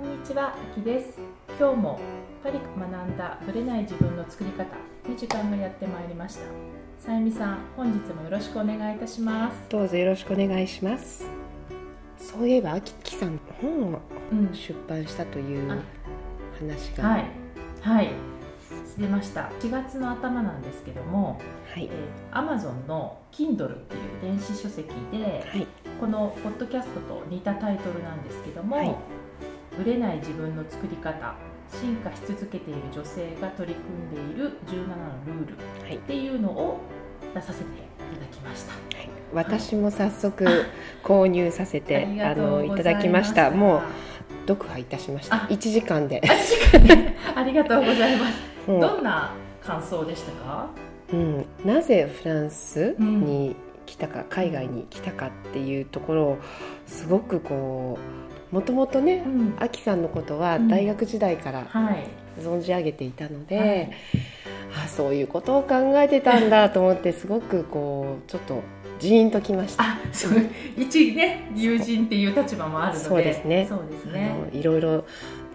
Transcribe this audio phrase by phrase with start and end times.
[0.00, 1.18] こんにちは、あきです。
[1.58, 2.00] 今日も
[2.42, 4.64] パリ学んだブレない自分の作り方
[5.06, 6.40] の時間がやってまいりました。
[6.98, 9.68] さゆみさん、本日もよろしくお願いいたします。
[9.68, 11.28] どうぞよろしくお願いします
[12.16, 14.00] そういえばあききさん本を
[14.32, 15.76] うん、出版したというあ
[16.58, 17.24] 話がはい、
[17.82, 18.08] はい、
[18.96, 19.50] 出ました。
[19.60, 21.38] 4月の頭なんですけども、
[21.74, 25.66] はいえー、Amazon の Kindle っていう電子書籍で、はい
[26.00, 28.96] このポッドキャストと似たタイトルなんですけども、はい
[29.82, 31.34] ぶれない自分の作り方
[31.72, 34.94] 進化し続けている女性が取り組んでいる17の
[35.26, 35.96] ルールはい。
[35.96, 36.80] っていうのを
[37.34, 38.72] 出させていただきました。
[39.32, 40.66] 私も早速
[41.04, 43.50] 購入させて、あのいただきました。
[43.50, 45.36] もう読破いたしました。
[45.44, 45.48] あ。
[45.48, 46.20] 1時間で。
[47.34, 48.70] ありがとうございます。
[48.70, 49.32] もう、どんな
[49.64, 50.66] 感想でしたか？
[51.12, 53.54] うん、なぜフランスに
[53.86, 56.38] 来たか、海外に来たかっていうところを
[56.86, 57.98] すごくこ
[58.36, 59.54] うもともとねん。
[59.58, 60.68] あきさんのことはうん。
[60.68, 62.04] 大学時代からはい。
[62.40, 63.90] 存じ上げていたので、はい。
[64.84, 68.62] あそういうことを考えてたんだと思ってすごくこうちょっと
[69.00, 69.84] ジーンときました。
[69.84, 70.32] あそう
[70.76, 73.08] 一ね友人っていう立場もあるので。
[73.08, 73.66] そうですね。
[73.68, 75.04] そうですあねのいろいろ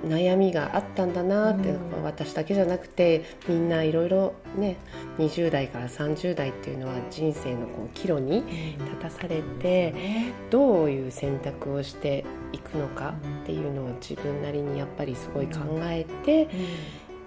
[0.05, 2.03] 悩みがあったんだなって、うん。
[2.03, 4.77] 私だけじゃなくてみんないろいろね
[5.17, 8.43] 20代から30代っていうのは人生のこう岐路に
[8.79, 10.33] 立たされてね。
[10.51, 16.47] どういう選択をしていくのかっていうのを自分なりにやっぱりすごい考えて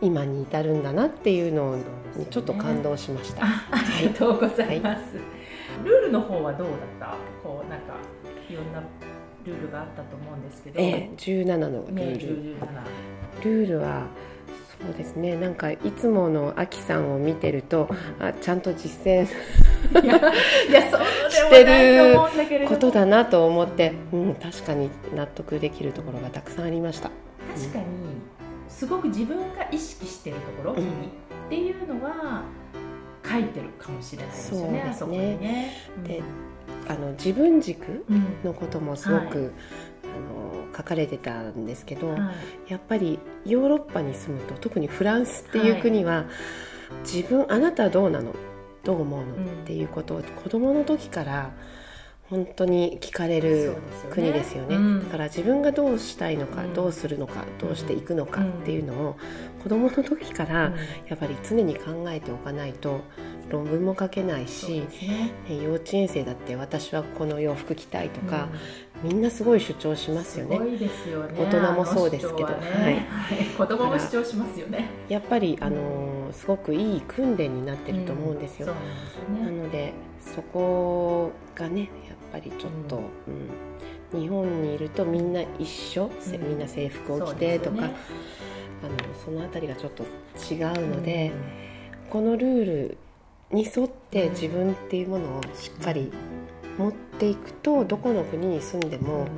[0.01, 1.77] 今に至るんだなっていうの
[2.17, 3.45] にちょっと感動しました。
[3.45, 5.03] あありがとうございます、
[5.85, 7.17] ルールの方はどうだった？
[7.43, 7.95] こうなんか
[8.49, 8.81] いろんな
[9.49, 12.57] ルールがあったと思うんですけど、ええ、17のルねール、
[13.43, 14.07] 17ルールは
[14.81, 15.37] そうですね。
[15.37, 17.89] なんかいつものアキさんを見てると
[18.21, 19.25] あちゃんと実践
[20.05, 22.71] いやいやそうでもないと思うんだけれども。
[22.71, 27.11] ことだなと思って、うん、確かに納得できるところがたくさんありました。
[27.57, 27.85] 確かに
[28.69, 30.79] すごく自分が意識してるところ、うん。
[30.79, 30.85] っ
[31.49, 32.43] ていうのは
[33.29, 34.91] 書いてるかもしれないですよねそうですね。
[34.91, 35.73] あそこにね。
[36.05, 36.23] で
[36.89, 38.25] あの自分軸うん。
[38.45, 39.51] のこともすごく、はい。
[40.05, 42.21] あの書かれてたんですけど、はい。
[42.73, 46.25] やっぱりヨーロッパに住むと特にフランスっていう国は、
[47.05, 48.35] 自分あなたはどうなの？
[48.85, 49.63] どう思うの、ん。
[49.63, 51.51] っていうことを子供の時から
[52.31, 53.77] 本当に聞かれる
[54.11, 54.77] 国ですよね。
[54.77, 55.05] うん。
[55.05, 56.75] だから自分がどうしたいのか、うん。
[56.75, 59.17] どうするのかどうしていくのかっていうのを
[59.63, 60.75] 子供の時からうん。
[61.09, 63.03] やっぱり常に考えておかないと
[63.51, 65.33] 論文も書けないし、ね。
[65.49, 68.49] ね幼稚園生だって私はこの洋服着たいとか、
[69.03, 70.59] みんなすごい主張しますよね。
[70.59, 70.91] ね。
[71.37, 73.07] 大人もそうですけどあの主張はね。
[73.11, 73.45] はい。
[73.57, 74.89] 子供も主張しますよね。
[75.09, 78.75] やっぱり、あのーすごくいい訓練になってると思うんですよ、そう
[79.35, 81.89] なんなのでそこがねやっ
[82.33, 84.21] ぱりちょっと、うん。
[84.21, 87.91] 日本にいるとみんな一緒、みんな制服を着てとか、あの
[89.23, 90.05] その辺りがちょっと
[90.51, 91.31] 違うので、
[92.09, 92.99] このルール
[93.51, 96.13] に沿って自分っていうものをしっかり
[96.77, 99.07] 持っていくとどこの国に住んでうん。
[99.07, 99.29] も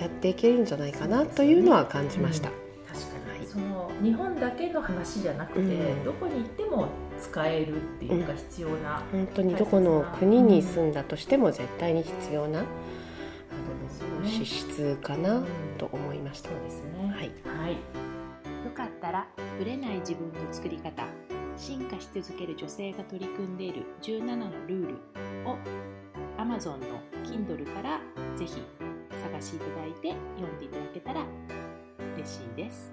[0.00, 2.48] やっていけるんじゃないかなというのは感じました。
[2.88, 6.04] 確かその日本だけの話じゃなくて、うん。
[6.04, 6.88] どこに行っても
[7.20, 12.62] 使えるっていうかうん必要な、本当にどこの国に住んだとしても絶対に必要な、あ
[14.22, 15.42] の資質かな
[15.78, 16.48] と思いました。
[16.48, 16.58] そう。
[16.64, 17.04] ですね。
[17.04, 17.72] はい、はい、
[18.64, 19.26] よかったら
[19.58, 21.04] ブレない自分の作り方
[21.62, 24.94] 進化し続ける女性が取り組んでいる17のルール
[25.48, 25.56] を
[26.36, 28.00] Amazon の Kindle から
[28.36, 28.54] ぜひ
[29.22, 31.24] 探していただいて読んでいただけたら
[32.16, 32.92] 嬉しいです。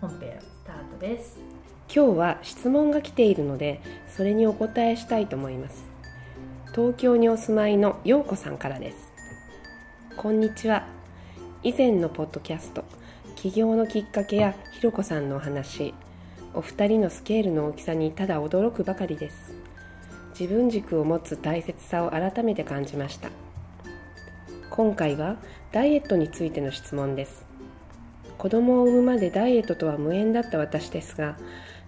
[0.00, 1.38] 本編スタートです。
[1.94, 5.84] 今日は質問が来ているのでそれにお答えしたいと思います。
[6.74, 9.12] 東京にお住まいの陽子さんからです。
[10.16, 10.86] こんにちは。
[11.62, 12.82] 以前のポッドキャスト
[13.36, 15.92] 起業のきっかけやひろこさんのお話。
[16.54, 19.54] お二人のスケールの大きさにただ驚くばかりです。
[20.38, 23.28] 自分軸を持つ大切さを改めて感じました。
[24.70, 25.36] 今回は
[25.70, 27.44] ダイエットについての質問です。
[28.38, 31.36] 子供を産むまでダイエットとは無縁だった私ですが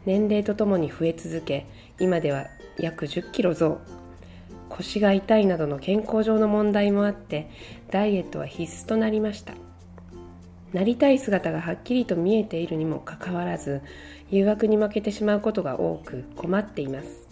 [0.05, 1.67] 年齢とともに増え続け
[1.99, 2.47] 今では
[2.79, 3.81] 約1 0キロ増。
[4.69, 7.51] 腰が痛いなどの健康上の問題もあって
[7.91, 9.55] ダイエットは必須となりました。
[10.73, 13.81] なりたい姿がはっきりと見えているにもかかわらず
[14.31, 17.29] 誘惑に負けてしまうことが多く困っています。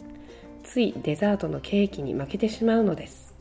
[0.63, 3.35] ついデザートのケーキに負けてしまうのです。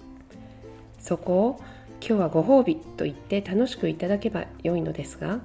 [0.99, 1.61] そこを
[2.05, 5.39] 今日はご褒美と言って楽しくいただけば良いのですが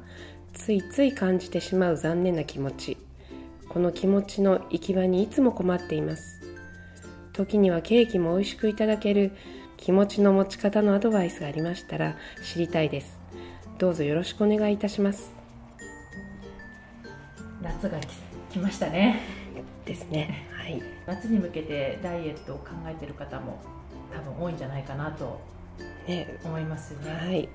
[0.52, 2.96] ついつい感じてしまう残念な気持ち。
[3.68, 6.40] この気持ちの行き場にいつも困っています。
[7.32, 9.30] 時にはケーキも美味しくいただける
[9.76, 13.19] 気持ちの持ち方のアドバイスがありましたら知りたいです。
[13.80, 15.32] どうぞよろしくお願いいたします。
[17.62, 18.08] 夏が来
[18.50, 19.22] 来ましたね。
[19.86, 20.46] ですね。
[20.52, 20.82] はい。
[21.06, 23.58] 夏に向けてダイエットを考えてる方も
[24.14, 25.40] 多分多いんじゃないかなと
[26.06, 26.38] ね。
[26.44, 27.28] 思いますよね、はい。
[27.28, 27.48] はい、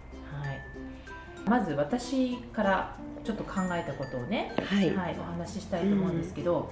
[1.47, 6.71] まず私からちょっと考えたことをね、はい、はい、お話ししたいと思うんですけど、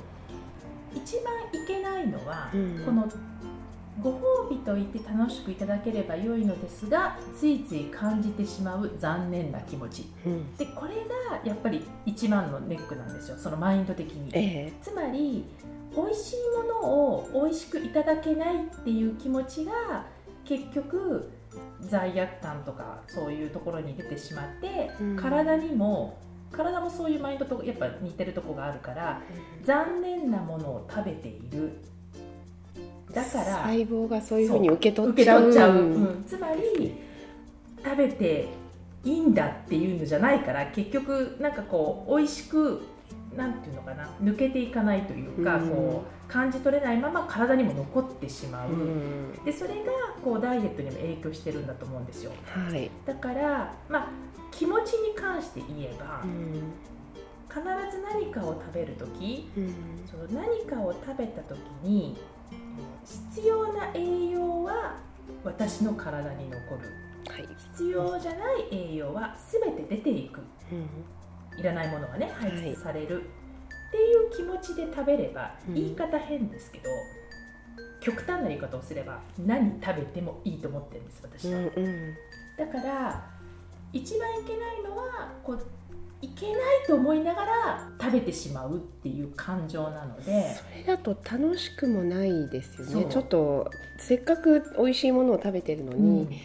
[0.95, 2.81] 一番いけないのは、うん。
[2.83, 3.07] この
[4.03, 10.05] ご褒美と言って楽しくいただければ良いのですがついつい感じてしまう残念な気持ち。
[10.25, 14.29] うん、でこれがやっぱり一番のネックなんですよそのマインド的に。
[14.33, 15.45] えつまり
[15.95, 20.05] 美味しいものを美味しくいただけないっていう気持ちが
[20.43, 21.31] 結局
[21.79, 25.15] 罪悪感とかそういうところに出てしまって、うん。
[25.15, 26.17] 体にも
[26.51, 29.21] 体もそういうマインドとやっぱ似てるとこがあるから
[29.63, 31.79] 残念なものを食べている
[33.13, 35.53] だから細胞がそういうふうに受け取っちゃう。
[35.53, 36.23] ちゃう、うん。
[36.27, 36.95] つまり
[37.83, 38.47] 食べて
[39.03, 42.81] いいんだっていうのじゃないから結局なんかこう美味しく
[43.35, 45.69] なんていうのかな抜けていかないというか、うん。
[45.69, 49.45] こう感じ取れないまま体にも残ってしまう、うん。
[49.45, 49.91] でそれが
[50.23, 52.31] こうダイエットにも影響してるんだと思うんですよ。
[52.45, 54.09] はい、だからまあ
[54.51, 56.73] 気持ちに関して言えば、うん。
[57.49, 57.61] 必
[57.95, 59.75] ず何かを食べる時うん。
[60.09, 62.17] その何かを食べた時に
[65.55, 66.91] 私の体に残る。
[67.29, 67.47] はい。
[67.71, 70.41] 必要じゃない栄養は全て出ていく。
[70.71, 70.75] う
[71.55, 71.59] ん。
[71.59, 72.51] いらないものがねはい。
[72.51, 75.73] 排出される、っていう気持ちで食べれば、うん。
[75.75, 76.89] 言い方変ですけど
[78.01, 82.13] 極端な言い方をすれば何食べてもいいと思ってるんです私は、うんうん。
[82.57, 83.29] だから
[83.93, 85.65] 一番いけないのはこう
[86.23, 86.55] いけない
[86.87, 90.55] と思いながら食べてしまうっていう感情なので。
[90.55, 93.07] それだと楽しくもないですよね。
[93.09, 96.39] ちょっとせっかく美味しいものを食べてるのに、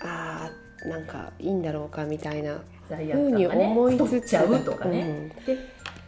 [0.00, 2.60] あーなんかいいんだろうかみたいな
[2.90, 4.04] 罪ふうに思いつつ。
[4.04, 5.44] 太っちゃうとかね、うん。
[5.46, 5.56] で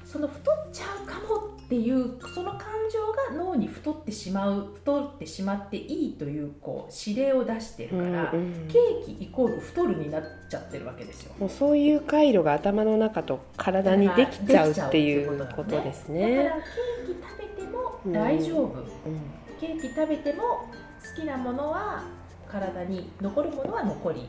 [0.05, 2.61] その太っちゃうかもっていうその感
[2.93, 11.35] 情が脳に太ってしまう太ってしまっていいというこう指令を出してるから、うんうんケーキイコール太るになっちゃってるわけですよ。
[11.39, 16.53] もうそういう回路が頭の中と体にできちゃうっていうことですだかねら。
[16.53, 19.21] ケーキ食べても大丈夫、うん
[19.61, 22.03] ケーキ食べても好きなものは
[22.49, 24.29] 体に残るものは残り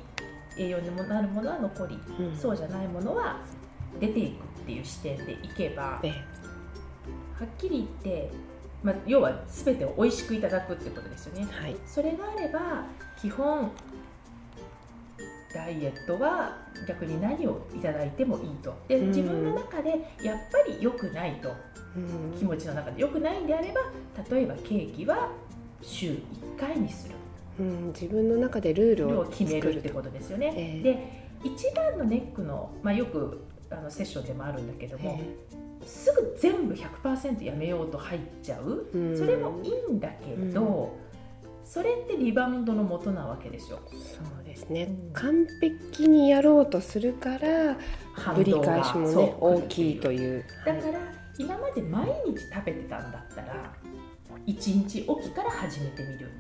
[0.58, 2.38] 栄養にもなるものは残り、うん。
[2.38, 3.38] そうじゃないものは
[4.00, 6.10] 出ていくっていう視点でいけばはえ。
[6.10, 6.14] っ
[7.58, 8.32] きり言って、
[8.86, 11.48] まあ、要は全てを美味しくいただくってことですよね。
[11.52, 11.76] えはい。
[11.88, 12.86] それがあれば
[13.20, 13.72] 基本
[15.52, 16.56] ダイエットは
[16.88, 18.78] 逆に何をいただいてもいいと。
[18.88, 19.08] でうん。
[19.08, 19.90] 自分の中で
[20.22, 21.52] やっぱり良くないと。
[21.96, 22.38] うん。
[22.38, 23.02] 気持ちの中で。
[23.02, 23.82] 良くないんであれば
[24.30, 25.32] 例えばケーキは
[25.82, 26.20] 週1
[26.56, 27.16] 回にする。
[27.60, 27.88] うん。
[27.88, 30.54] 自分の中でルール量をを決め作るってことですよね。
[30.56, 30.84] ええ。
[30.84, 39.18] で一番のネックの、まあ、よくあのセッションでもあるんだけども、えすぐ全部100%やめようと入っちゃう、うん。
[39.18, 40.96] それもいいんだけれど、
[41.64, 43.80] それってリバウンドの元なわけですよ。
[43.92, 45.14] そうですね、うん。
[45.14, 47.78] 完璧にやろうとするから
[48.36, 50.46] ぶり返しもね大きいという。
[50.66, 51.00] だから
[51.38, 53.74] 今まで毎日食べてたんだったら
[54.48, 56.32] 1日おきから始めてみる。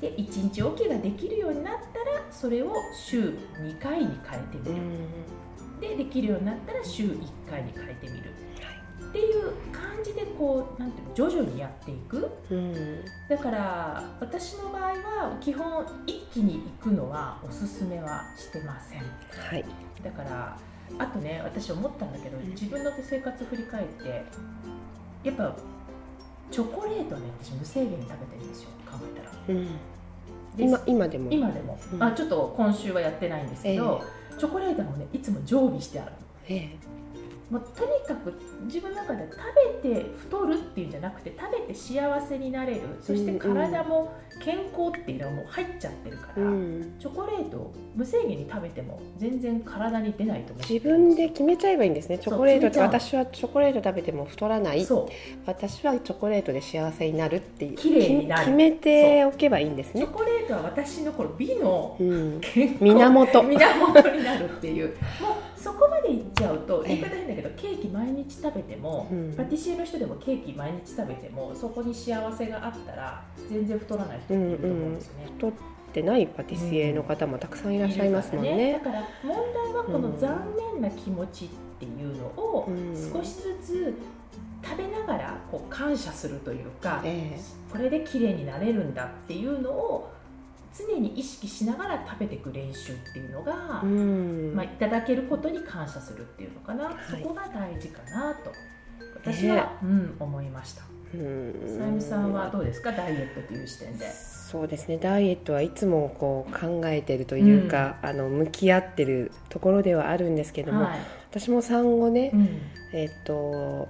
[0.00, 4.72] で1日おきができるようになったらそれを週2回に変えてみる。
[4.72, 5.06] うん
[5.82, 7.18] でできるようになったら週1
[7.50, 8.32] 回に変えてみる。
[9.10, 12.30] っていう感じでこうなんていうの徐々にやっていく。
[12.50, 13.04] うん。
[13.28, 19.00] だから私の場合は基本一気に行くのはおすすめはしてません。
[19.00, 19.64] はい。
[20.02, 20.56] だから
[20.98, 24.24] あとね私思ったんだけど自分の生活振り返って
[25.24, 25.54] やっぱ
[26.50, 28.70] チョコレートね私無制限に食べてるんですよ。
[28.90, 29.32] 考えたら。
[29.48, 29.66] うん。
[30.56, 31.30] で今今でも。
[31.30, 32.02] 今でも、うん。
[32.02, 34.02] あちょっと今週はやってないんですけど、
[34.38, 36.12] チョコレートもねいつも常備してある
[36.48, 36.70] え。
[37.50, 38.32] もうとにかく
[38.64, 42.80] 自分の中で食べて太るっていうんじゃなくて食べて幸せになれる。
[43.00, 46.94] そして体も健康っていうのはもう入っちゃってるから、えうん。
[46.98, 50.66] チョコレートを無制限に食べても全然体に出ないと思う。
[50.68, 52.18] 自分で決めちゃえばいいんですね。
[52.18, 54.86] チョコレートって私はチョコレート食べても太らない。
[55.46, 58.44] 私はチョコレートで幸せになるっていう綺麗になる。
[58.46, 60.00] 決めておけばいいんですね。
[60.00, 62.40] チョコレートは私のこの美のうん。
[62.80, 63.42] 源。
[63.42, 63.56] 源に
[64.24, 64.88] なるっていう。
[64.88, 64.92] も
[65.51, 66.96] うそこまでいっちゃうとええ。
[66.96, 69.34] 言い方変だけどケーキ毎日食べても、うん。
[69.36, 75.24] パティシエの人でもケーキ毎日食べてもそこに幸せがあったら全然太らない人っていると思うんですよね。
[75.26, 75.52] 太っ
[75.92, 78.72] てないパティシエの方もたくさんいらっしゃいますもんね。
[78.72, 83.12] だから問題はこの残念な気持ちっていうのをうん。
[83.12, 83.94] 少しずつ
[84.64, 87.38] 食べながらこう感謝するというか、え。
[87.70, 90.12] これで綺麗になれるんだっていうのを
[90.76, 94.54] 常に意識しながら食べていく練習っていうのが、うん。
[94.54, 97.22] まあ、いただけることに感謝するっていうのかな、い。
[97.22, 98.52] そこが大事かなと
[99.14, 100.82] 私は、うん、思いました。
[101.14, 101.52] うん。
[101.78, 102.92] さゆみさんはどうですか？
[102.92, 104.10] ダイエットという視点で。
[104.10, 104.98] そうですね。
[104.98, 110.98] ダイエットはいつもこう考えてるというか、あの向き合ってるところではあるんですけども、はい。
[111.30, 112.60] 私も産後ね、うん。
[112.92, 113.88] えっと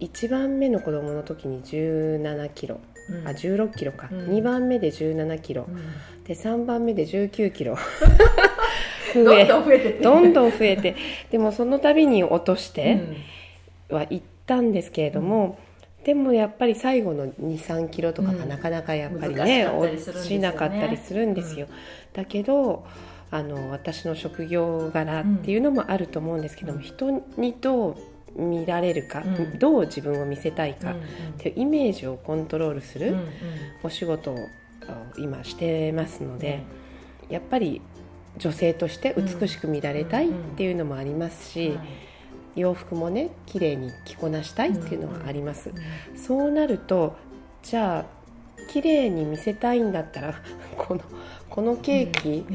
[0.00, 2.80] 1番目の子供の時に17キロ、
[3.10, 3.28] うん。
[3.28, 4.18] あ16キロか、うん。
[4.28, 6.24] 2番目で17キロ、うん。
[6.24, 7.76] で3番目で19キロ。
[9.14, 9.90] どん増えどん増えて。
[10.02, 10.96] どんどん増えて。
[11.30, 13.00] でもその度に落として
[13.90, 13.96] うん。
[13.96, 15.58] は行ったんですけれども、
[16.04, 18.48] でもやっぱり最後の23キロとかがうん。
[18.48, 21.68] なかなかやっぱりね、落ちなかったりするんですよ、
[22.12, 22.84] だけど
[23.30, 26.82] あの私の職業柄っていうのもあると思うんですけども、うん。
[26.82, 27.96] 人にどう
[28.36, 29.58] 見られるか、うん。
[29.58, 31.00] どう自分を見せたいかうんっ
[31.38, 33.16] ていうイメージをコントロールする
[33.82, 34.36] お仕事を
[35.18, 36.62] 今してますので、
[37.28, 37.80] やっぱり
[38.38, 41.78] 女性として美しく見られたいっていうのもありますし、はい
[42.54, 47.16] 洋服もね綺麗に着こなしたいっていうのはあります、うんそうなると
[47.62, 48.04] じゃあ
[48.70, 50.34] 綺麗に見せたいんだったら
[50.76, 51.00] この
[51.48, 52.46] このケーキ、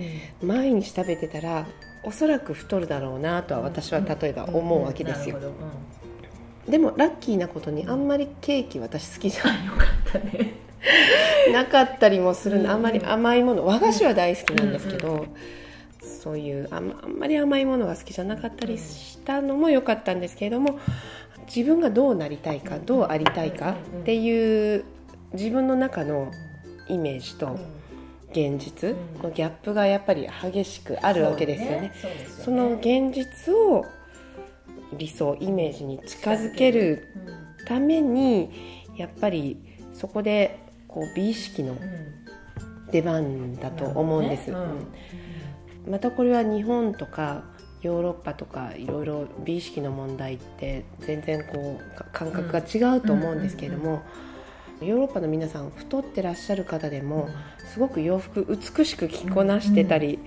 [0.41, 0.47] うん。
[0.47, 1.67] 毎日食べてたら
[2.03, 5.39] おそらく太るだろうなとは私は例えば思うわけですよ、
[6.67, 10.53] でもラッキーなことにあんまりケーキ私好きじゃあよかったね。
[11.51, 12.73] なかったりもするんでうん。
[12.73, 15.25] あんまり甘いもの和菓子は大好きなんですけど、
[16.27, 20.79] そういうあんあんまり甘いものが好きじゃなかったりしたのも良かったんですけれども
[21.53, 24.83] 自分がどうなりたいかどうありたいかっていう
[25.33, 26.31] 自分の中の
[26.89, 27.57] イメージと
[28.45, 29.21] 現実うん。
[29.23, 31.93] のギャップがやっぱり激しくあるわけですよね。
[32.43, 33.85] その現実を
[34.97, 37.07] 理想イメージに近づける
[37.65, 38.49] ために
[38.95, 39.57] やっぱり
[39.93, 41.79] そこでこう美意識のうん。
[41.79, 42.17] うん
[42.91, 44.53] 出番だと思うんです、
[45.89, 47.43] またこれは日本とか
[47.81, 54.03] ヨーロッパとかいろいろ美意識の問題って全然こうか感覚が違うと思うんですけれども、
[54.81, 57.29] ヨーロッパの皆さん太ってらっしゃる方でも
[57.73, 60.19] すごく洋服美しく着こなしてたり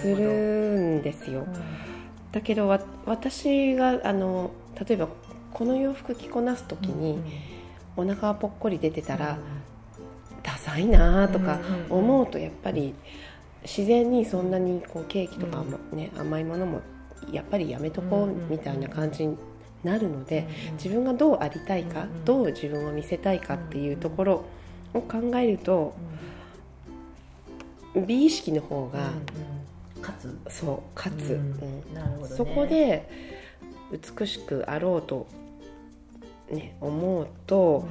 [0.00, 1.46] するんですよ。
[2.32, 4.50] だけどわ私があの
[4.86, 5.08] 例えば
[5.52, 7.18] この洋服着こなす時に
[7.96, 9.38] お腹がぽっこり出てたら、
[10.42, 11.60] ダサいなとか
[11.90, 12.94] 思うとやっぱり
[13.62, 16.80] 自然にそんなにこうケーキとかもね、甘いものも
[17.30, 19.36] やっぱりやめとこうみたいな感じに
[19.84, 24.44] なるので、自分がどうありたいか、うんどう自分を見せたいかっていうところ
[24.94, 25.94] を考えると
[27.94, 29.10] 美意識の方が、
[30.00, 30.36] かつ。
[30.48, 32.28] そう勝つ、うん。
[32.28, 33.08] そこで
[34.18, 35.26] 美しくあろうと、
[36.50, 37.86] ね、思うと、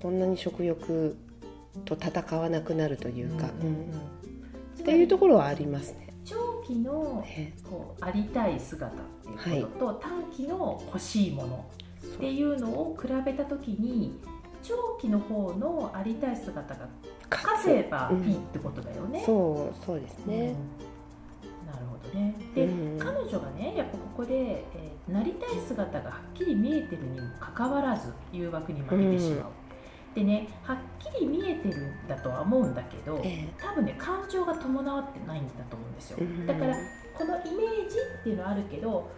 [0.00, 1.16] こんなに食欲
[1.84, 3.68] と戦わなくなるというか、うん。
[3.68, 3.84] うん。
[4.80, 6.05] っていうところはありますね。
[6.66, 8.98] 長期のねこうありたい姿っ
[9.44, 11.66] ていうことと、短期の欲しいもの
[12.16, 14.20] っていうのを比べた時に
[14.62, 16.88] 長期の方のありたい姿が
[17.30, 19.22] 勝てばうんいいってことだよね。
[19.24, 20.54] そうそうですうんね。
[21.66, 22.34] なるほどね。
[22.54, 24.34] で、うん彼女がねやっぱここで、
[24.74, 29.65] えーなりたい姿がはっきり見えてるにもかかわらず誘惑に負けてしまう。
[30.16, 36.18] でねはっきり見えてるんだとは思うんだけど、え多分ね感情が伴ってないんだと思うんですよ。
[36.18, 36.46] うん。
[36.46, 36.74] だから
[37.12, 39.10] このイメージっていうのはあるけど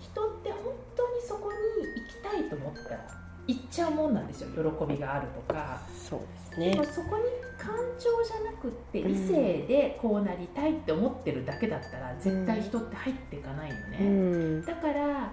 [0.00, 3.06] 人って本当にそこに行きたいと思ったら
[3.46, 4.48] 行っちゃうもんなんですよ。
[4.50, 5.80] 喜びがあるとか。
[5.88, 6.70] えそうですね。
[6.72, 7.22] でもそこに
[7.56, 9.12] 感情じゃなくってうん。
[9.12, 14.64] 理性でこうなりたいって思ってるだけだったら絶対人って入っていかないのね、うん。
[14.64, 15.32] だから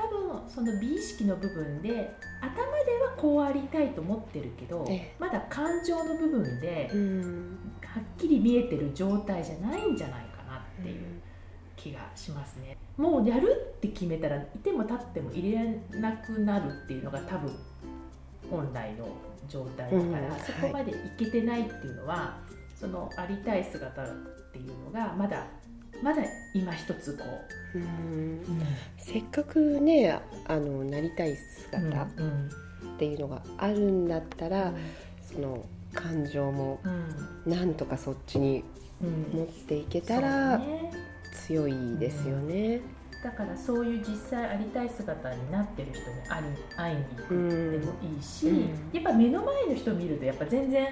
[0.00, 2.54] 多分その美意識の部分で頭
[2.84, 5.16] ではこうありたいと思ってるけどええ。
[5.18, 11.20] まだ感情の部分でうんはっきり見えてる状態じゃないんじゃないかなっていう
[11.76, 12.76] 気がしますね。
[12.96, 17.50] もうやるって決めたらいても立っても入れなくなるっていうのが多分
[18.50, 19.08] 本来の
[19.48, 20.40] 状態だから、うん。
[20.40, 22.38] そこまでいけてないっていうのは、
[22.74, 24.06] そのありたい姿っ
[24.52, 25.46] ていうのがまだ
[26.02, 26.22] まだ
[26.54, 27.24] 今一つこ
[27.74, 27.78] う。
[27.78, 27.82] ん。
[27.82, 28.44] う、
[28.98, 32.50] せっかくねあのなりたい姿っうん。
[32.98, 34.72] ていうのがあるんだったら、
[35.32, 35.64] その
[35.94, 36.80] 感情も
[37.46, 37.52] うん。
[37.52, 38.64] なんとかそっちに
[39.02, 39.38] うん。
[39.38, 40.90] 持っていけたらね。
[41.46, 42.80] 強いですよね。
[43.22, 48.68] だからそういう実際ありたい姿になってる人に会いに会いに行くうんでもいいし、うん。
[48.92, 50.88] やっぱ目の前の人を見るとやっぱ全然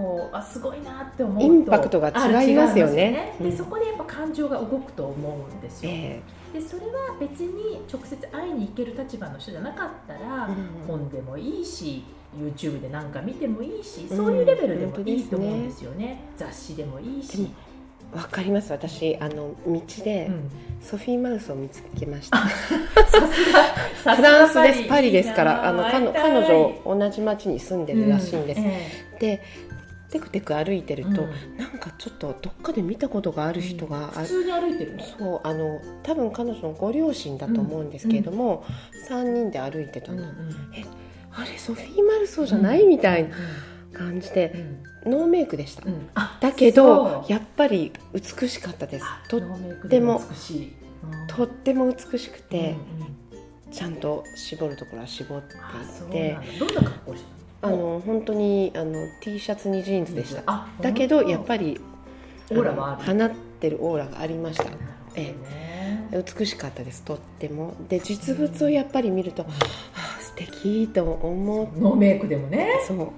[0.00, 3.34] こうあすごいなって思うとインパクトが違いますよね。
[3.40, 12.04] うんあ違いますでそこでやっぱ感情が動くと思うんですよ、えでそれは別に直接会いに行ける立場の人じゃなかったら、えうん本でもいいし
[12.36, 17.50] YouTube で何か見てもいいしそういうレベルでもうんいいと思うんですよね,、雑誌でもいいし。
[18.14, 19.16] わかります私。
[19.20, 20.50] あの道でうん。
[20.82, 23.64] ソフィーマウスを見つけました、さすが
[24.02, 24.88] さフランスです。
[24.88, 28.88] パリですからあの彼女同じ町に住んでるらしいんです、うえ。
[29.20, 29.42] で
[30.10, 31.56] テクテク歩いてると、うん。
[31.56, 38.64] なんかちょっとどっかで見たことがある人が、あ普通に歩いてるのそうあの多分彼女のご両親だと思うんですけれども、
[39.08, 40.34] 3人で歩いてたの、うんうん。
[41.32, 43.36] あれソフィー・マルソーじゃない、みたいな
[43.92, 44.52] 感じで
[45.04, 45.12] うん。
[45.12, 45.84] ノーメイクでした、
[46.40, 49.04] だけどやっぱり美しかったです。
[49.04, 50.72] あとノーメイクでも美しい。
[51.04, 51.26] うん。
[51.26, 53.72] とっても美しくて、うんうん。
[53.72, 56.38] ちゃんと絞るところは絞っていて。
[56.58, 60.42] どんな格好してあの本当にあの T シャツにジーンズでした。
[60.46, 61.80] あだけどやっぱり
[62.50, 63.14] オーラはある。
[63.14, 64.64] の放ってるオーラがありました。
[64.64, 66.08] なるほどね。
[66.38, 67.02] 美しかったです。
[67.02, 67.74] とっても。
[67.88, 72.80] で実物をやっぱり見ると、はあ、素敵と思うノーメイクでもね。
[72.86, 72.98] そう。
[72.98, 73.10] やっ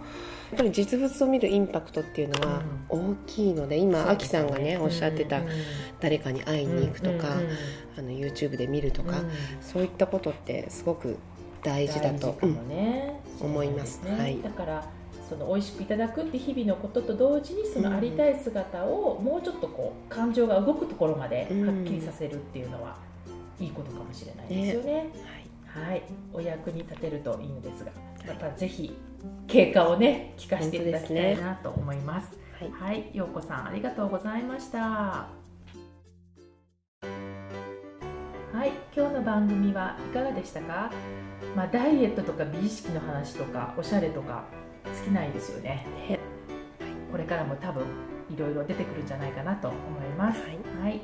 [0.57, 5.47] ぱり実物を見るインパクトっていうのは大きいので今アキさんがねおっしゃってたうん
[5.99, 7.29] 誰かに会いに行くとか、
[7.97, 9.31] あの YouTube で見るとか、うん。
[9.63, 11.17] そういったことってすごく
[11.63, 12.37] 大事だと
[12.69, 13.17] ね。
[13.17, 14.01] うん思います。
[14.01, 14.19] すね。
[14.19, 14.41] はい。
[14.41, 14.85] だから
[15.29, 22.97] その美味しくいただくって日々のことと同時にそのありたい姿をもうちょっとこう感情が動くところまではっきりさせるっていうのは
[23.59, 25.07] いいことかもしれないですよね。
[25.67, 26.03] はい、
[26.35, 27.93] お役に立てるといいのですが、
[28.27, 28.95] またぜひ
[29.47, 32.39] 経過をね聞かせていただきたいなと思います。
[32.59, 35.42] はいはい、ようこさんありがとうございました。
[38.95, 40.93] 今日の番組はいかがでしたか？
[41.57, 44.45] まあダイエットとか美意識の話とかおしゃれとか
[44.85, 45.87] 好きないですよね。
[46.09, 46.19] ね
[47.11, 47.87] これからも多分
[48.29, 49.81] いろいろ出てくるんじゃないかなと思い
[50.19, 50.43] ます。
[50.43, 51.01] はいはい、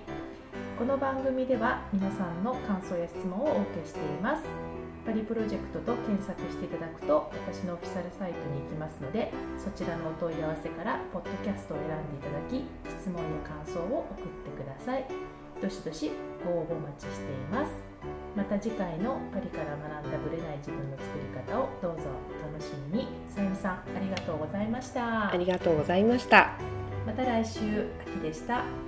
[0.78, 4.44] この番組では皆さんの感想や質問をお受けしています。
[5.06, 12.62] パリプロジェクトと検索していただくと私のオフィシャルサイトに行きますのでそちらのお問い合わせからポッドキャストを選んでいただき
[13.00, 15.06] 質問や感想を送ってください
[15.62, 16.12] どしどし
[16.44, 17.87] ご応募お待ちしています
[18.36, 22.08] また次回のパリから学んだブレない自分の作り方をどうぞ
[22.40, 23.08] お楽しみに。
[23.28, 25.32] さゆみさんありがとうございました。
[25.32, 26.52] ありがとうございました。
[27.06, 28.87] また来週秋でした